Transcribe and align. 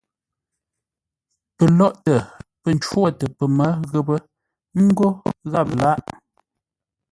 Pəlóghʼtə 1.55 2.15
pə́ 2.61 2.71
ncwotə 2.77 3.25
pəmə́ 3.37 3.69
ghəpə́ 3.91 4.17
ńgó 4.85 5.07
gháp 5.51 5.67
lâghʼ. 5.81 6.01